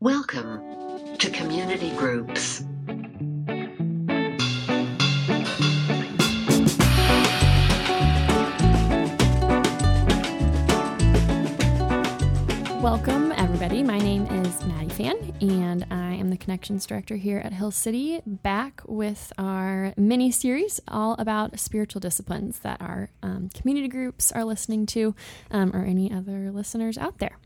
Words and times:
Welcome 0.00 1.16
to 1.18 1.28
Community 1.30 1.90
Groups. 1.96 2.62
Welcome, 12.80 13.32
everybody. 13.32 13.82
My 13.82 13.98
name 13.98 14.26
is 14.26 14.64
Maddie 14.66 14.88
Fan, 14.90 15.34
and 15.40 15.84
I 15.90 16.14
am 16.14 16.30
the 16.30 16.36
Connections 16.36 16.86
Director 16.86 17.16
here 17.16 17.38
at 17.38 17.52
Hill 17.52 17.72
City, 17.72 18.20
back 18.24 18.82
with 18.86 19.32
our 19.36 19.94
mini 19.96 20.30
series 20.30 20.80
all 20.86 21.16
about 21.18 21.58
spiritual 21.58 21.98
disciplines 21.98 22.60
that 22.60 22.80
our 22.80 23.10
um, 23.24 23.48
community 23.52 23.88
groups 23.88 24.30
are 24.30 24.44
listening 24.44 24.86
to, 24.86 25.16
um, 25.50 25.74
or 25.74 25.84
any 25.84 26.12
other 26.12 26.52
listeners 26.52 26.96
out 26.96 27.18
there. 27.18 27.36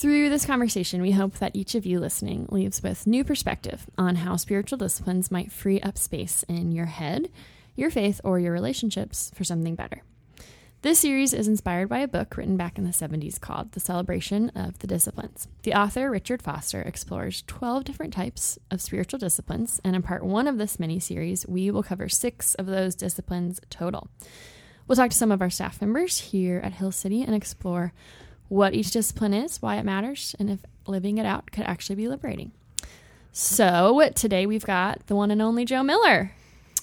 Through 0.00 0.30
this 0.30 0.46
conversation, 0.46 1.02
we 1.02 1.10
hope 1.10 1.34
that 1.40 1.54
each 1.54 1.74
of 1.74 1.84
you 1.84 2.00
listening 2.00 2.46
leaves 2.48 2.82
with 2.82 3.06
new 3.06 3.22
perspective 3.22 3.84
on 3.98 4.16
how 4.16 4.36
spiritual 4.36 4.78
disciplines 4.78 5.30
might 5.30 5.52
free 5.52 5.78
up 5.82 5.98
space 5.98 6.42
in 6.44 6.72
your 6.72 6.86
head, 6.86 7.28
your 7.76 7.90
faith, 7.90 8.18
or 8.24 8.40
your 8.40 8.50
relationships 8.50 9.30
for 9.34 9.44
something 9.44 9.74
better. 9.74 10.02
This 10.80 11.00
series 11.00 11.34
is 11.34 11.46
inspired 11.46 11.90
by 11.90 11.98
a 11.98 12.08
book 12.08 12.34
written 12.38 12.56
back 12.56 12.78
in 12.78 12.84
the 12.84 12.92
70s 12.92 13.38
called 13.38 13.72
The 13.72 13.80
Celebration 13.80 14.48
of 14.54 14.78
the 14.78 14.86
Disciplines. 14.86 15.48
The 15.64 15.74
author, 15.74 16.10
Richard 16.10 16.40
Foster, 16.40 16.80
explores 16.80 17.44
12 17.46 17.84
different 17.84 18.14
types 18.14 18.58
of 18.70 18.80
spiritual 18.80 19.18
disciplines, 19.18 19.82
and 19.84 19.94
in 19.94 20.00
part 20.00 20.24
one 20.24 20.48
of 20.48 20.56
this 20.56 20.80
mini 20.80 20.98
series, 20.98 21.46
we 21.46 21.70
will 21.70 21.82
cover 21.82 22.08
six 22.08 22.54
of 22.54 22.64
those 22.64 22.94
disciplines 22.94 23.60
total. 23.68 24.08
We'll 24.88 24.96
talk 24.96 25.10
to 25.10 25.16
some 25.16 25.30
of 25.30 25.42
our 25.42 25.50
staff 25.50 25.78
members 25.82 26.18
here 26.18 26.58
at 26.64 26.72
Hill 26.72 26.90
City 26.90 27.20
and 27.20 27.34
explore 27.34 27.92
what 28.50 28.74
each 28.74 28.90
discipline 28.90 29.32
is, 29.32 29.62
why 29.62 29.76
it 29.76 29.84
matters, 29.84 30.34
and 30.38 30.50
if 30.50 30.58
living 30.86 31.18
it 31.18 31.24
out 31.24 31.50
could 31.52 31.64
actually 31.64 31.94
be 31.94 32.08
liberating. 32.08 32.50
So 33.32 34.10
today 34.14 34.44
we've 34.44 34.64
got 34.64 35.06
the 35.06 35.14
one 35.14 35.30
and 35.30 35.40
only 35.40 35.64
Joe 35.64 35.84
Miller. 35.84 36.32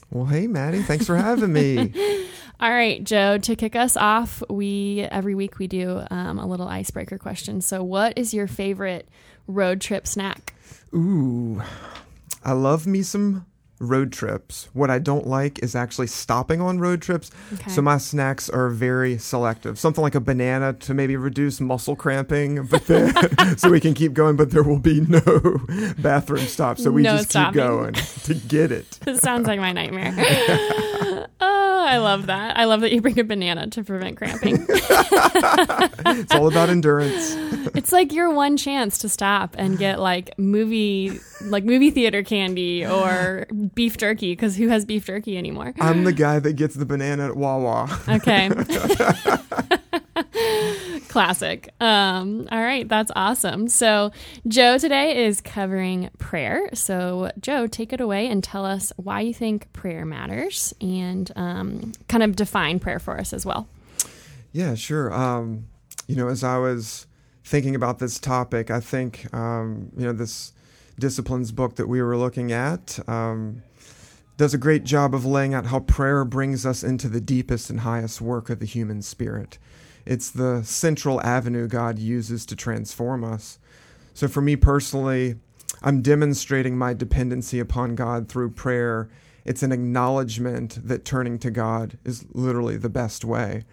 Well, 0.09 0.25
hey, 0.25 0.47
Maddie, 0.47 0.81
thanks 0.81 1.05
for 1.05 1.17
having 1.17 1.51
me. 1.51 1.93
All 2.61 2.71
right, 2.71 3.03
Joe, 3.03 3.37
to 3.37 3.55
kick 3.57 3.75
us 3.75 3.97
off, 3.97 4.41
we 4.49 5.01
every 5.11 5.35
week 5.35 5.59
we 5.59 5.67
do 5.67 6.01
um, 6.09 6.39
a 6.39 6.47
little 6.47 6.67
icebreaker 6.67 7.17
question. 7.17 7.59
So, 7.59 7.83
what 7.83 8.17
is 8.17 8.33
your 8.33 8.47
favorite 8.47 9.07
road 9.45 9.81
trip 9.81 10.07
snack? 10.07 10.53
Ooh, 10.95 11.61
I 12.43 12.53
love 12.53 12.87
me 12.87 13.03
some 13.03 13.45
road 13.79 14.11
trips. 14.11 14.69
What 14.73 14.89
I 14.89 14.99
don't 14.99 15.27
like 15.27 15.59
is 15.59 15.75
actually 15.75 16.07
stopping 16.07 16.61
on 16.61 16.79
road 16.79 17.01
trips. 17.01 17.31
Okay. 17.53 17.71
So 17.71 17.81
my 17.81 17.97
snacks 17.97 18.49
are 18.49 18.69
very 18.69 19.17
selective. 19.17 19.77
Something 19.79 20.01
like 20.01 20.15
a 20.15 20.19
banana 20.19 20.73
to 20.73 20.93
maybe 20.93 21.15
reduce 21.15 21.61
muscle 21.61 21.95
cramping, 21.95 22.65
but 22.65 22.87
then 22.87 23.13
so 23.57 23.69
we 23.69 23.79
can 23.79 23.93
keep 23.93 24.13
going, 24.13 24.35
but 24.35 24.51
there 24.51 24.63
will 24.63 24.79
be 24.79 25.01
no 25.01 25.21
bathroom 25.99 26.45
stop. 26.45 26.79
So 26.79 26.91
we 26.91 27.03
no 27.03 27.17
just 27.17 27.29
stopping. 27.29 27.53
keep 27.53 27.67
going 27.67 27.93
to 27.93 28.33
get 28.33 28.71
it. 28.71 28.99
this 29.05 29.21
sounds 29.21 29.47
like 29.47 29.59
my 29.59 29.71
nightmare. 29.71 30.13
I 31.87 31.97
love 31.97 32.25
that. 32.27 32.57
I 32.57 32.65
love 32.65 32.81
that 32.81 32.91
you 32.91 33.01
bring 33.01 33.17
a 33.19 33.23
banana 33.23 33.67
to 33.67 33.83
prevent 33.83 34.17
cramping. 34.17 34.65
it's 34.69 36.35
all 36.35 36.47
about 36.47 36.69
endurance. 36.69 37.35
it's 37.75 37.91
like 37.91 38.11
your 38.11 38.29
one 38.29 38.57
chance 38.57 38.97
to 38.99 39.09
stop 39.09 39.55
and 39.57 39.77
get 39.77 39.99
like 39.99 40.37
movie 40.37 41.19
like 41.43 41.63
movie 41.63 41.91
theater 41.91 42.23
candy 42.23 42.85
or 42.85 43.47
beef 43.73 43.97
jerky 43.97 44.33
because 44.33 44.57
who 44.57 44.67
has 44.67 44.85
beef 44.85 45.05
jerky 45.05 45.37
anymore? 45.37 45.73
I'm 45.79 46.03
the 46.03 46.13
guy 46.13 46.39
that 46.39 46.53
gets 46.53 46.75
the 46.75 46.85
banana 46.85 47.27
at 47.27 47.37
Wawa. 47.37 47.89
Okay. 48.07 48.49
Classic. 51.09 51.69
Um, 51.79 52.47
all 52.51 52.61
right, 52.61 52.87
that's 52.87 53.11
awesome. 53.15 53.67
So, 53.67 54.11
Joe 54.47 54.77
today 54.77 55.25
is 55.25 55.41
covering 55.41 56.09
prayer. 56.17 56.69
So, 56.73 57.31
Joe, 57.39 57.67
take 57.67 57.93
it 57.93 58.01
away 58.01 58.27
and 58.27 58.43
tell 58.43 58.65
us 58.65 58.91
why 58.97 59.21
you 59.21 59.33
think 59.33 59.71
prayer 59.73 60.05
matters 60.05 60.73
and 60.81 61.31
um, 61.35 61.93
kind 62.07 62.23
of 62.23 62.35
define 62.35 62.79
prayer 62.79 62.99
for 62.99 63.19
us 63.19 63.33
as 63.33 63.45
well. 63.45 63.67
Yeah, 64.51 64.75
sure. 64.75 65.13
Um, 65.13 65.67
you 66.07 66.15
know, 66.15 66.27
as 66.29 66.43
I 66.43 66.57
was 66.57 67.05
thinking 67.43 67.75
about 67.75 67.99
this 67.99 68.19
topic, 68.19 68.71
I 68.71 68.79
think, 68.79 69.33
um, 69.33 69.91
you 69.97 70.05
know, 70.05 70.13
this 70.13 70.53
disciplines 70.99 71.51
book 71.51 71.75
that 71.75 71.87
we 71.87 72.01
were 72.01 72.17
looking 72.17 72.51
at 72.51 72.99
um, 73.07 73.61
does 74.37 74.53
a 74.53 74.59
great 74.59 74.83
job 74.83 75.13
of 75.15 75.25
laying 75.25 75.53
out 75.53 75.65
how 75.65 75.79
prayer 75.79 76.23
brings 76.23 76.65
us 76.65 76.83
into 76.83 77.09
the 77.09 77.19
deepest 77.19 77.69
and 77.69 77.81
highest 77.81 78.21
work 78.21 78.49
of 78.49 78.59
the 78.59 78.65
human 78.65 79.01
spirit. 79.01 79.57
It's 80.05 80.29
the 80.29 80.63
central 80.63 81.21
avenue 81.21 81.67
God 81.67 81.99
uses 81.99 82.45
to 82.45 82.55
transform 82.55 83.23
us. 83.23 83.59
So, 84.13 84.27
for 84.27 84.41
me 84.41 84.55
personally, 84.55 85.35
I'm 85.81 86.01
demonstrating 86.01 86.77
my 86.77 86.93
dependency 86.93 87.59
upon 87.59 87.95
God 87.95 88.29
through 88.29 88.51
prayer. 88.51 89.09
It's 89.43 89.63
an 89.63 89.71
acknowledgement 89.71 90.87
that 90.87 91.03
turning 91.03 91.39
to 91.39 91.51
God 91.51 91.97
is 92.05 92.25
literally 92.31 92.77
the 92.77 92.89
best 92.89 93.25
way. 93.25 93.65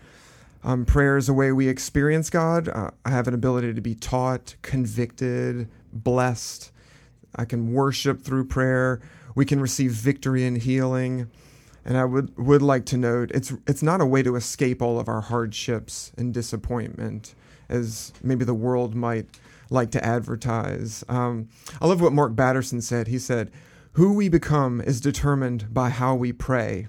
Um, 0.62 0.86
prayer 0.86 1.16
is 1.16 1.28
a 1.28 1.34
way 1.34 1.52
we 1.52 1.68
experience 1.68 2.30
God. 2.30 2.68
Uh, 2.68 2.90
I 3.04 3.10
have 3.10 3.28
an 3.28 3.34
ability 3.34 3.74
to 3.74 3.80
be 3.80 3.94
taught, 3.94 4.56
convicted, 4.62 5.68
blessed, 5.92 6.72
I 7.36 7.44
can 7.44 7.72
worship 7.72 8.22
through 8.22 8.46
prayer. 8.46 9.00
We 9.34 9.44
can 9.44 9.60
receive 9.60 9.92
victory 9.92 10.44
and 10.46 10.58
healing. 10.58 11.30
And 11.84 11.98
I 11.98 12.04
would, 12.04 12.36
would 12.38 12.62
like 12.62 12.86
to 12.86 12.96
note 12.96 13.30
it's 13.34 13.52
it's 13.66 13.82
not 13.82 14.00
a 14.00 14.06
way 14.06 14.22
to 14.22 14.36
escape 14.36 14.80
all 14.80 14.98
of 14.98 15.08
our 15.08 15.20
hardships 15.20 16.12
and 16.16 16.32
disappointment, 16.32 17.34
as 17.68 18.12
maybe 18.22 18.44
the 18.44 18.54
world 18.54 18.94
might 18.94 19.26
like 19.68 19.90
to 19.90 20.04
advertise. 20.04 21.04
Um, 21.08 21.48
I 21.82 21.86
love 21.86 22.00
what 22.00 22.12
Mark 22.12 22.34
Batterson 22.34 22.80
said. 22.80 23.08
He 23.08 23.18
said, 23.18 23.50
"Who 23.92 24.14
we 24.14 24.30
become 24.30 24.80
is 24.80 24.98
determined 25.00 25.74
by 25.74 25.90
how 25.90 26.14
we 26.14 26.32
pray." 26.32 26.88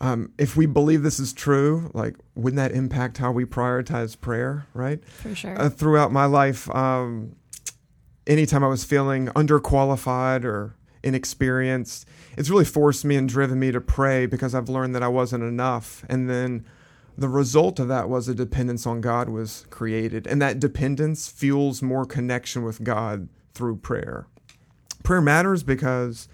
Um, 0.00 0.32
if 0.38 0.56
we 0.56 0.66
believe 0.66 1.02
this 1.02 1.18
is 1.18 1.32
true, 1.32 1.90
like, 1.94 2.16
wouldn't 2.34 2.58
that 2.58 2.72
impact 2.72 3.18
how 3.18 3.32
we 3.32 3.44
prioritize 3.44 4.18
prayer? 4.18 4.66
Right? 4.74 5.02
For 5.06 5.34
sure. 5.34 5.60
Uh, 5.60 5.68
throughout 5.70 6.12
my 6.12 6.26
life, 6.26 6.68
um, 6.74 7.36
anytime 8.26 8.64
I 8.64 8.68
was 8.68 8.84
feeling 8.84 9.28
underqualified 9.28 10.44
or 10.44 10.74
inexperienced, 11.02 12.06
it's 12.36 12.50
really 12.50 12.64
forced 12.64 13.04
me 13.04 13.16
and 13.16 13.28
driven 13.28 13.58
me 13.58 13.70
to 13.72 13.80
pray 13.80 14.26
because 14.26 14.54
I've 14.54 14.68
learned 14.68 14.94
that 14.94 15.02
I 15.02 15.08
wasn't 15.08 15.44
enough. 15.44 16.04
And 16.08 16.28
then 16.28 16.64
the 17.16 17.28
result 17.28 17.78
of 17.78 17.88
that 17.88 18.08
was 18.08 18.28
a 18.28 18.34
dependence 18.34 18.86
on 18.86 19.00
God 19.00 19.28
was 19.28 19.66
created. 19.70 20.26
And 20.26 20.42
that 20.42 20.60
dependence 20.60 21.28
fuels 21.28 21.82
more 21.82 22.04
connection 22.04 22.62
with 22.62 22.84
God 22.84 23.28
through 23.54 23.76
prayer. 23.76 24.26
Prayer 25.02 25.22
matters 25.22 25.62
because 25.62 26.28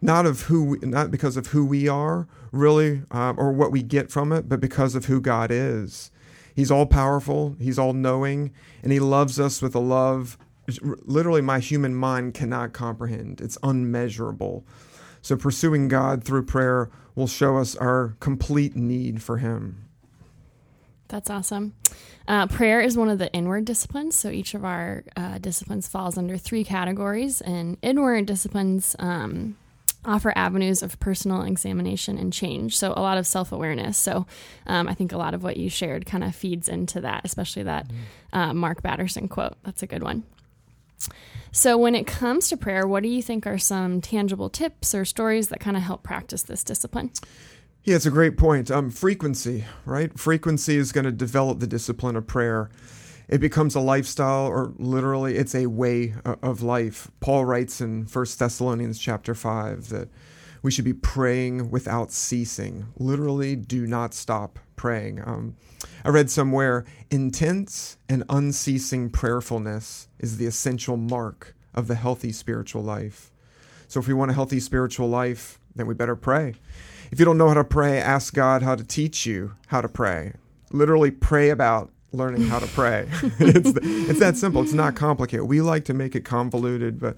not 0.00 0.26
of 0.26 0.42
who 0.42 0.64
we, 0.64 0.78
not 0.82 1.10
because 1.10 1.36
of 1.36 1.48
who 1.48 1.64
we 1.64 1.88
are 1.88 2.26
really 2.50 3.02
uh, 3.12 3.32
or 3.36 3.52
what 3.52 3.70
we 3.70 3.82
get 3.82 4.10
from 4.10 4.32
it, 4.32 4.48
but 4.48 4.60
because 4.60 4.94
of 4.94 5.06
who 5.06 5.20
God 5.20 5.50
is. 5.50 6.10
He's 6.54 6.70
all 6.70 6.84
powerful, 6.84 7.56
he's 7.58 7.78
all 7.78 7.94
knowing, 7.94 8.52
and 8.82 8.92
he 8.92 9.00
loves 9.00 9.40
us 9.40 9.62
with 9.62 9.74
a 9.74 9.80
love 9.80 10.36
literally 10.82 11.40
my 11.40 11.58
human 11.58 11.94
mind 11.94 12.34
cannot 12.34 12.72
comprehend. 12.72 13.40
It's 13.40 13.58
unmeasurable. 13.62 14.64
So 15.20 15.36
pursuing 15.36 15.88
God 15.88 16.24
through 16.24 16.44
prayer 16.44 16.90
will 17.14 17.26
show 17.26 17.58
us 17.58 17.76
our 17.76 18.16
complete 18.20 18.74
need 18.74 19.22
for 19.22 19.38
Him. 19.38 19.88
That's 21.08 21.28
awesome. 21.28 21.74
Uh, 22.26 22.46
prayer 22.46 22.80
is 22.80 22.96
one 22.96 23.10
of 23.10 23.18
the 23.18 23.30
inward 23.32 23.66
disciplines. 23.66 24.16
So 24.16 24.30
each 24.30 24.54
of 24.54 24.64
our 24.64 25.04
uh, 25.16 25.38
disciplines 25.38 25.86
falls 25.86 26.16
under 26.16 26.38
three 26.38 26.64
categories. 26.64 27.40
And 27.42 27.76
inward 27.82 28.26
disciplines 28.26 28.96
um, 28.98 29.56
offer 30.04 30.32
avenues 30.34 30.82
of 30.82 30.98
personal 31.00 31.42
examination 31.42 32.18
and 32.18 32.32
change. 32.32 32.76
So 32.76 32.94
a 32.96 33.00
lot 33.00 33.18
of 33.18 33.26
self 33.26 33.52
awareness. 33.52 33.98
So 33.98 34.26
um, 34.66 34.88
I 34.88 34.94
think 34.94 35.12
a 35.12 35.18
lot 35.18 35.34
of 35.34 35.42
what 35.42 35.56
you 35.56 35.68
shared 35.68 36.06
kind 36.06 36.24
of 36.24 36.34
feeds 36.34 36.68
into 36.68 37.00
that, 37.02 37.22
especially 37.24 37.64
that 37.64 37.88
mm-hmm. 37.88 38.38
uh, 38.38 38.54
Mark 38.54 38.82
Batterson 38.82 39.28
quote. 39.28 39.54
That's 39.64 39.82
a 39.82 39.86
good 39.86 40.02
one. 40.02 40.24
So, 41.50 41.76
when 41.76 41.94
it 41.94 42.06
comes 42.06 42.48
to 42.48 42.56
prayer, 42.56 42.86
what 42.86 43.02
do 43.02 43.08
you 43.08 43.22
think 43.22 43.46
are 43.46 43.58
some 43.58 44.00
tangible 44.00 44.48
tips 44.48 44.94
or 44.94 45.04
stories 45.04 45.48
that 45.48 45.60
kind 45.60 45.76
of 45.76 45.82
help 45.82 46.02
practice 46.02 46.42
this 46.42 46.64
discipline? 46.64 47.10
Yeah, 47.84 47.96
it's 47.96 48.06
a 48.06 48.10
great 48.10 48.36
point. 48.36 48.70
Um, 48.70 48.90
frequency, 48.90 49.64
right? 49.84 50.16
Frequency 50.18 50.76
is 50.76 50.92
going 50.92 51.04
to 51.04 51.12
develop 51.12 51.58
the 51.58 51.66
discipline 51.66 52.16
of 52.16 52.26
prayer. 52.26 52.70
It 53.28 53.38
becomes 53.38 53.74
a 53.74 53.80
lifestyle, 53.80 54.46
or 54.46 54.72
literally, 54.78 55.36
it's 55.36 55.54
a 55.54 55.66
way 55.66 56.14
of 56.24 56.62
life. 56.62 57.10
Paul 57.20 57.44
writes 57.44 57.80
in 57.80 58.04
1 58.04 58.26
Thessalonians 58.38 58.98
chapter 58.98 59.34
5 59.34 59.88
that 59.88 60.08
we 60.62 60.70
should 60.70 60.84
be 60.84 60.94
praying 60.94 61.70
without 61.70 62.12
ceasing. 62.12 62.86
Literally, 62.96 63.56
do 63.56 63.86
not 63.86 64.14
stop 64.14 64.58
praying. 64.76 65.20
Um, 65.24 65.56
I 66.04 66.10
read 66.10 66.30
somewhere 66.30 66.84
intense 67.10 67.96
and 68.08 68.24
unceasing 68.28 69.10
prayerfulness 69.10 70.08
is 70.18 70.36
the 70.36 70.46
essential 70.46 70.96
mark 70.96 71.54
of 71.74 71.88
the 71.88 71.96
healthy 71.96 72.32
spiritual 72.32 72.82
life. 72.82 73.30
So, 73.88 74.00
if 74.00 74.06
we 74.06 74.14
want 74.14 74.30
a 74.30 74.34
healthy 74.34 74.60
spiritual 74.60 75.08
life, 75.08 75.58
then 75.74 75.86
we 75.86 75.94
better 75.94 76.16
pray. 76.16 76.54
If 77.10 77.18
you 77.18 77.24
don't 77.24 77.36
know 77.36 77.48
how 77.48 77.54
to 77.54 77.64
pray, 77.64 77.98
ask 77.98 78.32
God 78.32 78.62
how 78.62 78.74
to 78.74 78.84
teach 78.84 79.26
you 79.26 79.54
how 79.66 79.80
to 79.80 79.88
pray. 79.88 80.32
Literally, 80.70 81.10
pray 81.10 81.50
about 81.50 81.90
learning 82.12 82.42
how 82.42 82.58
to 82.58 82.66
pray. 82.68 83.08
it's, 83.38 83.72
it's 83.76 84.20
that 84.20 84.36
simple. 84.36 84.62
It's 84.62 84.72
not 84.72 84.94
complicated. 84.94 85.46
We 85.46 85.60
like 85.60 85.84
to 85.86 85.94
make 85.94 86.14
it 86.14 86.24
convoluted, 86.24 86.98
but 86.98 87.16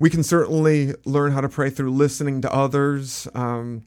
we 0.00 0.10
can 0.10 0.24
certainly 0.24 0.94
learn 1.04 1.30
how 1.30 1.42
to 1.42 1.48
pray 1.48 1.70
through 1.70 1.92
listening 1.92 2.40
to 2.40 2.52
others. 2.52 3.28
Um, 3.34 3.84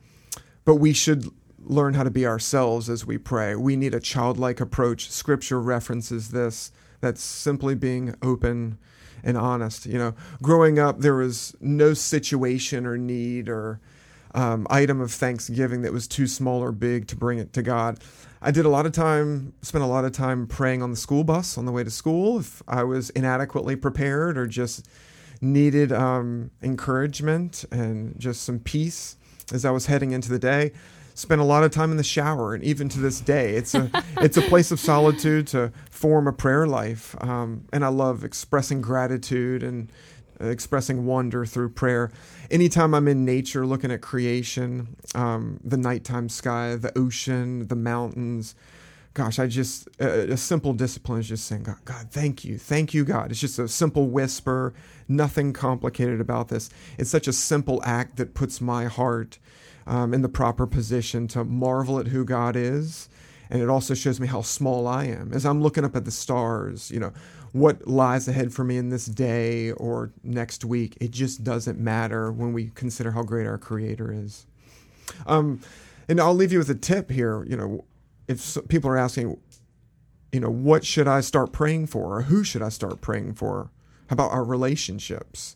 but 0.63 0.75
we 0.75 0.93
should 0.93 1.27
learn 1.59 1.95
how 1.95 2.03
to 2.03 2.11
be 2.11 2.25
ourselves 2.25 2.89
as 2.89 3.05
we 3.05 3.17
pray. 3.17 3.55
We 3.55 3.75
need 3.75 3.93
a 3.93 3.99
childlike 3.99 4.61
approach. 4.61 5.09
Scripture 5.09 5.59
references 5.59 6.29
this. 6.29 6.71
That's 7.01 7.21
simply 7.21 7.75
being 7.75 8.15
open 8.21 8.77
and 9.23 9.37
honest. 9.37 9.85
You 9.85 9.97
know, 9.97 10.13
growing 10.41 10.79
up, 10.79 10.99
there 10.99 11.15
was 11.15 11.55
no 11.59 11.93
situation 11.93 12.85
or 12.85 12.97
need 12.97 13.49
or 13.49 13.81
um, 14.35 14.67
item 14.69 15.01
of 15.01 15.11
thanksgiving 15.11 15.81
that 15.81 15.91
was 15.91 16.07
too 16.07 16.27
small 16.27 16.61
or 16.61 16.71
big 16.71 17.07
to 17.07 17.15
bring 17.15 17.39
it 17.39 17.53
to 17.53 17.61
God. 17.61 17.99
I 18.41 18.51
did 18.51 18.65
a 18.65 18.69
lot 18.69 18.85
of 18.85 18.91
time, 18.91 19.53
spent 19.61 19.83
a 19.83 19.87
lot 19.87 20.05
of 20.05 20.11
time 20.11 20.47
praying 20.47 20.83
on 20.83 20.91
the 20.91 20.97
school 20.97 21.23
bus 21.23 21.57
on 21.57 21.65
the 21.65 21.71
way 21.71 21.83
to 21.83 21.91
school 21.91 22.39
if 22.39 22.61
I 22.67 22.83
was 22.83 23.09
inadequately 23.11 23.77
prepared 23.77 24.37
or 24.37 24.47
just 24.47 24.85
needed 25.43 25.91
um, 25.91 26.49
encouragement 26.61 27.65
and 27.71 28.17
just 28.19 28.43
some 28.43 28.59
peace 28.59 29.17
as 29.51 29.65
I 29.65 29.71
was 29.71 29.87
heading 29.87 30.11
into 30.11 30.29
the 30.29 30.39
day. 30.39 30.71
Spent 31.15 31.39
a 31.39 31.43
lot 31.43 31.63
of 31.63 31.69
time 31.69 31.91
in 31.91 31.97
the 31.97 32.03
shower, 32.03 32.55
and 32.55 32.63
even 32.63 32.89
to 32.89 32.99
this 32.99 33.19
day, 33.19 33.53
it's 33.53 33.75
a 33.75 33.91
it's 34.17 34.37
a 34.37 34.41
place 34.41 34.71
of 34.71 34.79
solitude 34.79 35.45
to 35.47 35.71
form 35.91 36.27
a 36.27 36.33
prayer 36.33 36.65
life. 36.65 37.15
Um, 37.21 37.65
and 37.71 37.85
I 37.85 37.89
love 37.89 38.23
expressing 38.23 38.81
gratitude 38.81 39.61
and 39.61 39.91
expressing 40.39 41.05
wonder 41.05 41.45
through 41.45 41.69
prayer. 41.69 42.11
Anytime 42.49 42.95
I'm 42.95 43.07
in 43.07 43.25
nature, 43.25 43.65
looking 43.65 43.91
at 43.91 44.01
creation, 44.01 44.95
um, 45.13 45.59
the 45.63 45.77
nighttime 45.77 46.29
sky, 46.29 46.75
the 46.75 46.97
ocean, 46.97 47.67
the 47.67 47.75
mountains, 47.75 48.55
gosh, 49.13 49.39
I 49.39 49.47
just 49.47 49.87
a, 49.99 50.33
a 50.33 50.37
simple 50.37 50.73
discipline 50.73 51.19
is 51.19 51.29
just 51.29 51.45
saying, 51.45 51.63
God, 51.63 51.77
God, 51.85 52.07
thank 52.11 52.43
you, 52.43 52.57
thank 52.57 52.93
you, 52.93 53.03
God. 53.03 53.31
It's 53.31 53.39
just 53.39 53.59
a 53.59 53.67
simple 53.67 54.07
whisper, 54.07 54.73
nothing 55.07 55.53
complicated 55.53 56.19
about 56.19 56.47
this. 56.47 56.69
It's 56.97 57.09
such 57.09 57.27
a 57.27 57.33
simple 57.33 57.81
act 57.83 58.17
that 58.17 58.33
puts 58.33 58.59
my 58.59 58.85
heart 58.85 59.39
um, 59.85 60.13
in 60.13 60.21
the 60.21 60.29
proper 60.29 60.65
position 60.65 61.27
to 61.29 61.43
marvel 61.43 61.99
at 61.99 62.07
who 62.07 62.25
God 62.25 62.55
is. 62.55 63.09
And 63.49 63.61
it 63.61 63.69
also 63.69 63.93
shows 63.93 64.19
me 64.19 64.27
how 64.27 64.41
small 64.41 64.87
I 64.87 65.05
am. 65.05 65.31
As 65.33 65.45
I'm 65.45 65.61
looking 65.61 65.85
up 65.85 65.95
at 65.95 66.05
the 66.05 66.11
stars, 66.11 66.89
you 66.89 66.99
know, 66.99 67.13
what 67.51 67.87
lies 67.87 68.27
ahead 68.27 68.51
for 68.51 68.63
me 68.63 68.77
in 68.77 68.89
this 68.89 69.05
day 69.05 69.71
or 69.73 70.11
next 70.23 70.65
week, 70.65 70.97
it 70.99 71.11
just 71.11 71.43
doesn't 71.43 71.79
matter 71.79 72.31
when 72.31 72.53
we 72.53 72.71
consider 72.73 73.11
how 73.11 73.21
great 73.21 73.45
our 73.45 73.59
Creator 73.59 74.11
is. 74.11 74.47
Um, 75.27 75.61
and 76.09 76.19
I'll 76.19 76.33
leave 76.33 76.51
you 76.51 76.57
with 76.57 76.69
a 76.69 76.75
tip 76.75 77.11
here. 77.11 77.45
You 77.47 77.57
know, 77.57 77.85
if 78.27 78.57
people 78.67 78.89
are 78.89 78.97
asking, 78.97 79.39
you 80.31 80.39
know, 80.39 80.49
what 80.49 80.85
should 80.85 81.07
I 81.07 81.21
start 81.21 81.51
praying 81.51 81.87
for, 81.87 82.17
or 82.17 82.21
who 82.23 82.43
should 82.43 82.61
I 82.61 82.69
start 82.69 83.01
praying 83.01 83.33
for? 83.35 83.71
How 84.07 84.13
about 84.13 84.31
our 84.31 84.43
relationships? 84.43 85.55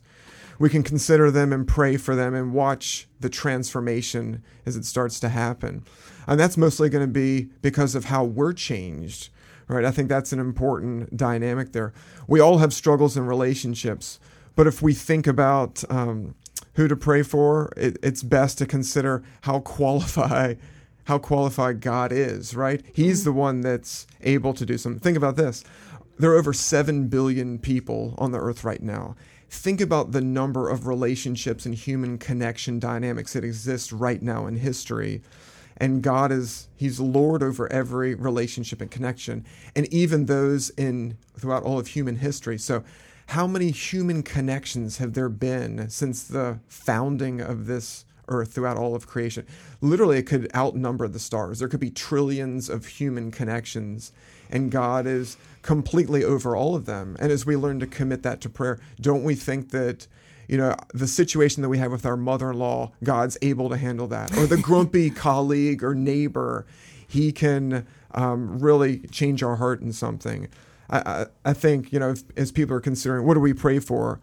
We 0.60 0.70
can 0.70 0.82
consider 0.84 1.30
them 1.30 1.54
and 1.54 1.68
pray 1.68 1.98
for 1.98 2.16
them 2.16 2.34
and 2.34 2.54
watch 2.54 3.08
the 3.20 3.30
transformation 3.30 4.44
as 4.66 4.76
it 4.76 4.86
starts 4.86 5.20
to 5.20 5.30
happen. 5.30 5.84
And 6.26 6.40
that's 6.40 6.58
mostly 6.58 6.90
going 6.90 7.06
to 7.06 7.12
be 7.12 7.50
because 7.62 7.94
of 7.94 8.06
how 8.06 8.24
we're 8.24 8.54
changed 8.54 9.30
right? 9.68 9.86
I 9.86 9.92
think 9.92 10.10
that's 10.10 10.32
an 10.32 10.40
important 10.40 11.16
dynamic 11.16 11.74
there. 11.74 11.94
We 12.28 12.40
all 12.40 12.60
have 12.60 12.74
struggles 12.74 13.18
in 13.18 13.26
relationships, 13.26 14.20
but 14.56 14.68
if 14.68 14.82
we 14.82 14.94
think 14.94 15.28
about 15.28 15.84
um, 15.90 16.36
who 16.76 16.88
to 16.88 16.96
pray 16.96 17.24
for, 17.24 17.72
it, 17.78 17.98
it's 18.02 18.24
best 18.24 18.58
to 18.60 18.66
consider 18.66 19.24
how 19.42 19.60
qualified 19.60 20.60
how 21.08 21.18
qualified 21.18 21.80
God 21.80 22.12
is, 22.12 22.54
right? 22.54 22.84
He's 22.94 23.22
mm-hmm. 23.22 23.30
the 23.30 23.34
one 23.34 23.62
that's 23.62 24.06
able 24.22 24.54
to 24.54 24.66
do 24.66 24.78
something. 24.78 25.00
Think 25.00 25.16
about 25.16 25.38
this. 25.38 25.64
There 26.20 26.32
are 26.32 26.38
over 26.38 26.52
7 26.52 27.08
billion 27.08 27.60
people 27.60 28.14
on 28.18 28.34
the 28.34 28.40
earth 28.40 28.66
right 28.66 28.84
now. 28.84 29.16
Think 29.50 29.80
about 29.80 30.12
the 30.12 30.20
number 30.20 30.70
of 30.70 30.86
relationships 30.86 31.66
and 31.66 31.74
human 31.74 32.18
connection 32.18 32.78
dynamics 32.78 33.32
that 33.34 33.46
exist 33.46 33.94
right 33.94 34.22
now 34.22 34.48
in 34.48 34.58
history 34.58 35.22
and 35.80 36.02
God 36.02 36.32
is 36.32 36.70
he's 36.76 37.00
lord 37.00 37.44
over 37.44 37.72
every 37.72 38.16
relationship 38.16 38.82
and 38.82 38.90
connection 38.90 39.46
and 39.76 39.86
even 39.94 40.26
those 40.26 40.72
in 40.72 41.18
throughout 41.40 41.62
all 41.62 41.78
of 41.78 41.90
human 41.90 42.16
history 42.16 42.58
so 42.58 42.84
how 43.28 43.46
many 43.46 43.70
human 43.70 44.24
connections 44.24 44.98
have 44.98 45.14
there 45.14 45.30
been 45.30 45.88
since 45.88 46.24
the 46.24 46.60
founding 46.68 47.40
of 47.42 47.68
this 47.68 48.06
earth 48.28 48.54
throughout 48.54 48.78
all 48.78 48.96
of 48.96 49.08
creation 49.08 49.46
literally 49.82 50.18
it 50.18 50.24
could 50.24 50.50
outnumber 50.56 51.08
the 51.08 51.20
stars 51.20 51.60
there 51.60 51.68
could 51.68 51.80
be 51.80 51.92
trillions 51.92 52.70
of 52.70 52.86
human 52.86 53.32
connections 53.32 54.12
and 54.50 54.72
God 54.72 55.06
is 55.06 55.38
completely 55.62 56.24
over 56.24 56.56
all 56.56 56.76
of 56.76 56.86
them 56.86 57.16
and 57.20 57.32
as 57.32 57.46
we 57.46 57.56
learn 57.56 57.80
to 57.80 57.88
commit 57.88 58.24
that 58.24 58.42
to 58.42 58.50
prayer 58.50 58.80
don't 59.00 59.24
we 59.24 59.36
think 59.36 59.72
that 59.72 60.08
you 60.48 60.58
know, 60.58 60.76
the 60.94 61.08
situation 61.08 61.62
that 61.62 61.70
we 61.70 61.78
have 61.78 61.92
with 61.92 62.06
our 62.06 62.18
mother 62.18 62.52
in 62.52 62.58
law, 62.58 62.92
God's 63.04 63.38
able 63.42 63.70
to 63.70 63.78
handle 63.78 64.08
that. 64.08 64.36
Or 64.38 64.48
the 64.48 64.58
grumpy 64.62 65.10
colleague 65.10 65.84
or 65.84 65.94
neighbor, 65.94 66.66
he 67.06 67.32
can 67.32 67.86
um, 68.12 68.60
really 68.60 69.00
change 69.12 69.44
our 69.44 69.58
heart 69.58 69.82
in 69.82 69.92
something. 69.92 70.48
I, 70.90 71.00
I, 71.00 71.26
I 71.46 71.54
think, 71.54 71.92
you 71.92 72.00
know, 72.00 72.12
if, 72.12 72.24
as 72.38 72.52
people 72.52 72.76
are 72.76 72.82
considering, 72.82 73.26
what 73.26 73.34
do 73.34 73.40
we 73.40 73.54
pray 73.54 73.80
for? 73.80 74.20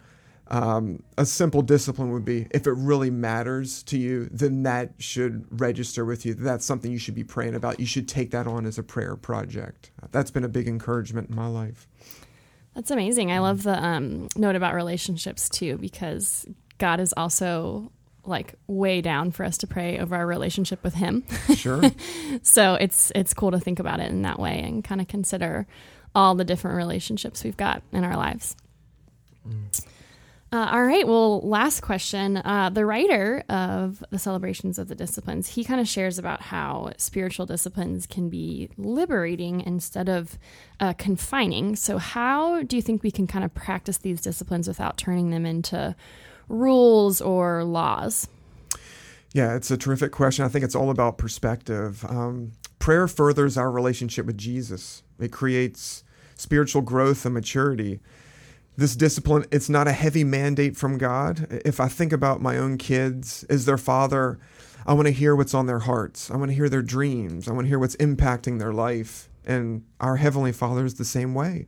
Um, 0.49 1.03
a 1.17 1.25
simple 1.25 1.63
discipline 1.63 2.11
would 2.13 2.25
be 2.25 2.47
if 2.51 2.67
it 2.67 2.73
really 2.73 3.11
matters 3.11 3.83
to 3.85 3.99
you, 3.99 4.29
then 4.31 4.63
that 4.65 4.93
should 4.99 5.47
register 5.51 6.05
with 6.05 6.27
you. 6.27 6.35
That's 6.35 6.67
something 6.67 6.93
you 6.93 6.99
should 6.99 7.15
be 7.15 7.25
praying 7.25 7.55
about. 7.55 7.81
You 7.81 7.87
should 7.87 8.09
take 8.09 8.31
that 8.33 8.47
on 8.47 8.67
as 8.67 8.79
a 8.79 8.83
prayer 8.83 9.17
project. 9.17 9.91
That's 10.11 10.31
been 10.31 10.45
a 10.45 10.49
big 10.49 10.69
encouragement 10.69 11.31
in 11.31 11.37
my 11.37 11.47
life. 11.47 11.89
That's 12.75 12.91
amazing. 12.91 13.33
I 13.33 13.39
love 13.39 13.63
the 13.63 13.83
um, 13.83 14.29
note 14.37 14.57
about 14.57 14.75
relationships 14.75 15.49
too, 15.49 15.79
because 15.79 16.45
God 16.79 17.01
is 17.01 17.15
also 17.17 17.91
like 18.27 18.55
way 18.67 19.01
down 19.01 19.31
for 19.31 19.45
us 19.45 19.59
to 19.59 19.67
pray 19.67 19.99
over 19.99 20.15
our 20.17 20.27
relationship 20.27 20.83
with 20.83 20.95
Him. 20.95 21.25
Sure. 21.55 21.83
so 22.43 22.75
it's 22.75 23.13
it's 23.15 23.33
cool 23.33 23.53
to 23.53 23.61
think 23.61 23.79
about 23.79 24.01
it 24.01 24.11
in 24.11 24.23
that 24.23 24.39
way 24.39 24.61
and 24.61 24.83
kind 24.83 25.01
of 25.01 25.09
consider 25.09 25.67
all 26.15 26.35
the 26.35 26.45
different 26.45 26.77
relationships 26.77 27.45
we've 27.45 27.57
got 27.57 27.83
in 27.93 28.05
our 28.05 28.17
lives. 28.17 28.57
Mm. 29.47 29.87
Uh, 30.55 30.71
all 30.71 30.85
right. 30.85 31.05
Well, 31.05 31.41
last 31.41 31.81
question. 31.81 32.37
Uh, 32.37 32.71
the 32.73 32.87
writer 32.87 33.43
of 33.49 34.05
the 34.11 34.21
Celebrations 34.21 34.79
of 34.79 34.87
the 34.87 34.95
Disciplines, 34.95 35.49
he 35.49 35.65
kind 35.65 35.81
of 35.81 35.89
shares 35.89 36.17
about 36.17 36.43
how 36.43 36.93
spiritual 36.97 37.45
disciplines 37.45 38.07
can 38.07 38.29
be 38.29 38.69
liberating 38.77 39.63
instead 39.63 40.09
of 40.09 40.39
uh, 40.79 40.93
confining. 40.93 41.75
So, 41.75 41.99
how 41.99 42.63
do 42.63 42.77
you 42.77 42.83
think 42.83 43.03
we 43.03 43.11
can 43.11 43.27
kind 43.27 43.45
of 43.45 43.53
practice 43.53 43.99
these 43.99 44.21
disciplines 44.21 44.69
without 44.69 44.97
turning 44.97 45.31
them 45.31 45.45
into 45.45 45.97
rules 46.49 47.21
or 47.21 47.65
laws? 47.65 48.29
Yeah, 49.33 49.57
it's 49.57 49.73
a 49.73 49.77
terrific 49.77 50.13
question. 50.13 50.45
I 50.45 50.49
think 50.49 50.65
it's 50.65 50.77
all 50.77 50.91
about 50.91 51.19
perspective. 51.19 52.05
Um, 52.09 52.53
prayer 52.79 53.09
furthers 53.09 53.59
our 53.59 53.73
relationship 53.73 54.25
with 54.25 54.39
Jesus, 54.39 55.03
it 55.19 55.33
creates 55.33 56.05
spiritual 56.37 56.83
growth 56.83 57.25
and 57.25 57.35
maturity 57.35 57.99
this 58.77 58.97
discipline 58.97 59.45
it's 59.51 59.69
not 59.69 59.87
a 59.87 59.93
heavy 59.93 60.25
mandate 60.25 60.77
from 60.77 60.99
god. 60.99 61.47
If 61.65 61.81
i 61.81 61.89
think 61.89 62.13
about 62.13 62.43
my 62.43 62.57
own 62.59 62.79
kids 62.79 63.45
as 63.49 63.65
their 63.67 63.79
father 63.79 64.39
i 64.87 64.93
want 64.93 65.07
to 65.07 65.13
hear 65.13 65.35
what's 65.35 65.55
on 65.55 65.67
their 65.67 65.81
hearts. 65.81 66.31
I 66.31 66.37
want 66.37 66.51
to 66.51 66.55
hear 66.55 66.69
their 66.69 66.83
dreams. 66.83 67.49
I 67.49 67.53
want 67.53 67.65
to 67.65 67.69
hear 67.69 67.79
what's 67.79 67.97
impacting 67.97 68.59
their 68.59 68.73
life. 68.73 69.29
And 69.47 69.85
our 70.01 70.17
heavenly 70.17 70.53
father 70.53 70.85
is 70.85 70.95
the 70.95 71.05
same 71.05 71.35
way. 71.35 71.67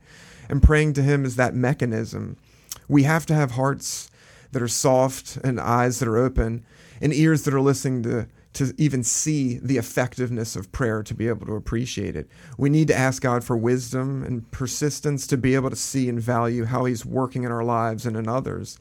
And 0.49 0.63
praying 0.63 0.93
to 0.93 1.03
him 1.03 1.25
is 1.25 1.35
that 1.35 1.53
mechanism. 1.53 2.37
We 2.87 3.03
have 3.03 3.25
to 3.27 3.33
have 3.33 3.51
hearts 3.51 4.09
that 4.51 4.61
are 4.61 4.67
soft 4.67 5.37
and 5.37 5.59
eyes 5.59 5.99
that 5.99 6.07
are 6.07 6.17
open 6.17 6.65
and 7.01 7.13
ears 7.13 7.43
that 7.43 7.53
are 7.53 7.61
listening 7.61 8.03
to 8.03 8.27
to 8.53 8.73
even 8.77 9.03
see 9.03 9.59
the 9.59 9.77
effectiveness 9.77 10.55
of 10.55 10.71
prayer 10.71 11.03
to 11.03 11.13
be 11.13 11.27
able 11.27 11.45
to 11.45 11.55
appreciate 11.55 12.15
it. 12.15 12.27
We 12.57 12.69
need 12.69 12.87
to 12.87 12.97
ask 12.97 13.21
God 13.21 13.43
for 13.43 13.55
wisdom 13.55 14.23
and 14.23 14.49
persistence 14.51 15.27
to 15.27 15.37
be 15.37 15.53
able 15.55 15.69
to 15.69 15.75
see 15.75 16.09
and 16.09 16.19
value 16.19 16.65
how 16.65 16.85
He's 16.85 17.05
working 17.05 17.43
in 17.43 17.51
our 17.51 17.63
lives 17.63 18.05
and 18.05 18.17
in 18.17 18.27
others. 18.27 18.79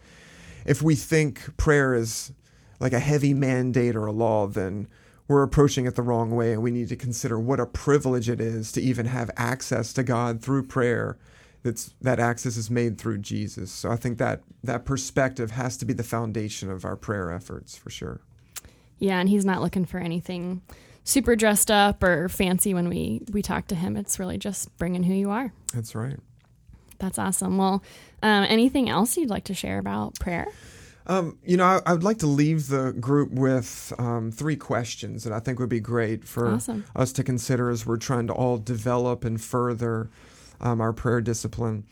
If 0.65 0.83
we 0.83 0.95
think 0.95 1.57
prayer 1.57 1.95
is 1.95 2.33
like 2.81 2.93
a 2.93 2.99
heavy 2.99 3.35
mandate 3.35 3.97
or 3.97 4.07
a 4.07 4.13
law, 4.13 4.47
then 4.47 4.89
we're 5.29 5.43
approaching 5.43 5.87
it 5.87 5.97
the 5.97 6.03
wrong 6.03 6.31
way, 6.31 6.53
and 6.53 6.63
we 6.63 6.71
need 6.71 6.89
to 6.89 6.97
consider 6.97 7.39
what 7.39 7.61
a 7.61 7.67
privilege 7.67 8.29
it 8.29 8.41
is 8.41 8.71
to 8.73 8.81
even 8.81 9.07
have 9.07 9.31
access 9.37 9.93
to 9.95 10.03
God 10.03 10.41
through 10.41 10.67
prayer. 10.67 11.19
That's, 11.63 11.95
that 12.01 12.21
access 12.21 12.57
is 12.57 12.71
made 12.71 12.97
through 12.97 13.19
Jesus. 13.19 13.73
So 13.73 13.91
I 13.91 13.97
think 13.97 14.19
that 14.19 14.43
that 14.63 14.85
perspective 14.85 15.51
has 15.53 15.77
to 15.79 15.85
be 15.85 15.93
the 15.93 16.05
foundation 16.05 16.71
of 16.71 16.85
our 16.85 16.97
prayer 16.97 17.33
efforts 17.33 17.77
for 17.77 17.91
sure. 17.91 18.21
Yeah, 18.99 19.19
and 19.19 19.29
he's 19.29 19.45
not 19.45 19.63
looking 19.63 19.85
for 19.85 19.99
anything 19.99 20.63
super 21.05 21.37
dressed 21.37 21.71
up 21.71 22.03
or 22.03 22.29
fancy 22.29 22.75
when 22.75 22.89
we 22.89 23.23
we 23.33 23.43
talk 23.43 23.69
to 23.69 23.75
him. 23.75 23.97
It's 23.97 24.19
really 24.19 24.39
just 24.39 24.77
bringing 24.79 25.03
who 25.03 25.15
you 25.15 25.31
are. 25.31 25.53
That's 25.75 25.95
right. 25.95 26.19
That's 26.99 27.19
awesome. 27.19 27.59
Well, 27.59 27.83
um, 28.23 28.45
anything 28.49 28.89
else 28.89 29.17
you'd 29.17 29.31
like 29.31 29.45
to 29.45 29.55
share 29.55 29.79
about 29.79 30.19
prayer? 30.19 30.47
Um, 31.09 31.39
you 31.45 31.57
know, 31.57 31.65
I, 31.65 31.81
I, 31.87 31.93
would 31.93 32.03
like 32.03 32.19
to 32.19 32.27
leave 32.27 32.67
the 32.67 32.93
group 32.93 33.31
with 33.31 33.93
um, 33.97 34.33
three 34.33 34.57
questions 34.57 35.23
that 35.23 35.33
I 35.33 35.39
think 35.39 35.61
would 35.61 35.69
be 35.69 35.79
great 35.79 36.25
for 36.25 36.55
awesome. 36.55 36.85
us 36.97 37.13
to 37.13 37.23
consider 37.23 37.71
as 37.71 37.87
we're 37.87 37.97
trying 37.97 38.27
to 38.27 38.33
all 38.33 38.59
develop 38.59 39.25
and 39.25 39.41
further 39.41 40.11
um, 40.61 40.81
our 40.81 40.93
prayer 40.93 41.21
discipline. 41.21 41.85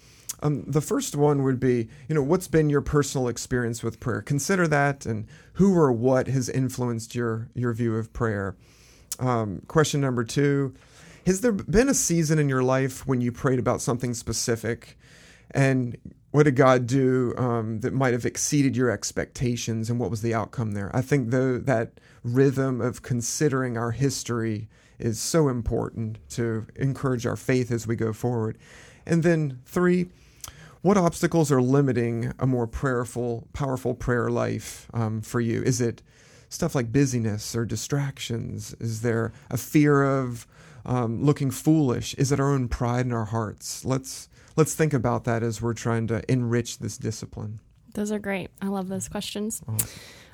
Um, 0.44 0.62
the 0.66 0.82
first 0.82 1.16
one 1.16 1.42
would 1.42 1.58
be, 1.58 1.88
you 2.06 2.14
know, 2.14 2.22
what's 2.22 2.48
been 2.48 2.68
your 2.68 2.82
personal 2.82 3.28
experience 3.28 3.82
with 3.82 3.98
prayer? 3.98 4.20
Consider 4.20 4.68
that, 4.68 5.06
and 5.06 5.26
who 5.54 5.74
or 5.76 5.90
what 5.90 6.28
has 6.28 6.50
influenced 6.50 7.14
your 7.14 7.48
your 7.54 7.72
view 7.72 7.96
of 7.96 8.12
prayer. 8.12 8.54
Um, 9.18 9.62
question 9.66 10.02
number 10.02 10.22
two: 10.22 10.74
Has 11.26 11.40
there 11.40 11.52
been 11.52 11.88
a 11.88 11.94
season 11.94 12.38
in 12.38 12.50
your 12.50 12.62
life 12.62 13.06
when 13.06 13.22
you 13.22 13.32
prayed 13.32 13.58
about 13.58 13.80
something 13.80 14.12
specific, 14.12 14.98
and 15.50 15.96
what 16.30 16.42
did 16.42 16.56
God 16.56 16.86
do 16.86 17.32
um, 17.38 17.80
that 17.80 17.94
might 17.94 18.12
have 18.12 18.26
exceeded 18.26 18.76
your 18.76 18.90
expectations, 18.90 19.88
and 19.88 19.98
what 19.98 20.10
was 20.10 20.20
the 20.20 20.34
outcome 20.34 20.72
there? 20.72 20.90
I 20.94 21.00
think 21.00 21.30
that 21.30 21.92
rhythm 22.22 22.82
of 22.82 23.00
considering 23.00 23.78
our 23.78 23.92
history 23.92 24.68
is 24.98 25.18
so 25.18 25.48
important 25.48 26.18
to 26.30 26.66
encourage 26.76 27.24
our 27.24 27.36
faith 27.36 27.70
as 27.70 27.86
we 27.86 27.96
go 27.96 28.12
forward. 28.12 28.58
And 29.06 29.22
then 29.22 29.60
three, 29.66 30.08
what 30.84 30.98
obstacles 30.98 31.50
are 31.50 31.62
limiting 31.62 32.30
a 32.38 32.46
more 32.46 32.66
prayerful, 32.66 33.48
powerful 33.54 33.94
prayer 33.94 34.28
life 34.28 34.86
um, 34.92 35.22
for 35.22 35.40
you? 35.40 35.62
Is 35.62 35.80
it 35.80 36.02
stuff 36.50 36.74
like 36.74 36.92
busyness 36.92 37.56
or 37.56 37.64
distractions? 37.64 38.76
Is 38.78 39.00
there 39.00 39.32
a 39.48 39.56
fear 39.56 40.02
of 40.02 40.46
um, 40.84 41.24
looking 41.24 41.50
foolish? 41.50 42.12
Is 42.16 42.30
it 42.32 42.38
our 42.38 42.52
own 42.52 42.68
pride 42.68 43.06
in 43.06 43.14
our 43.14 43.24
hearts? 43.24 43.86
Let's 43.86 44.28
let's 44.56 44.74
think 44.74 44.92
about 44.92 45.24
that 45.24 45.42
as 45.42 45.62
we're 45.62 45.72
trying 45.72 46.06
to 46.08 46.22
enrich 46.30 46.80
this 46.80 46.98
discipline. 46.98 47.60
Those 47.94 48.12
are 48.12 48.18
great. 48.18 48.50
I 48.60 48.66
love 48.66 48.88
those 48.88 49.08
questions. 49.08 49.62
Awesome. 49.66 49.88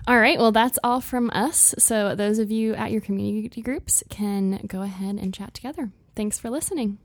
All 0.09 0.19
right. 0.19 0.37
Well, 0.37 0.51
that's 0.51 0.81
all 0.83 1.01
from 1.01 1.31
us. 1.33 1.77
So, 1.79 2.17
those 2.17 2.41
of 2.41 2.51
you 2.51 2.75
at 2.75 2.91
your 2.91 3.03
community 3.03 3.63
groups 3.63 4.03
can 4.11 4.65
go 4.67 4.83
ahead 4.83 5.15
and 5.15 5.33
chat 5.33 5.55
together. 5.55 5.93
Thanks 6.17 6.41
for 6.41 6.51
listening. 6.51 6.99